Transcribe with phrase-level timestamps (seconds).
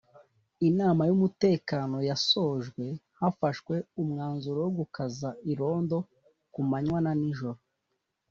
[0.69, 2.85] Inama y’umutekano yasojwe
[3.19, 5.97] hafashwe umwanzuro wo gukaza irondo
[6.53, 7.59] ku manwa na n’ijoro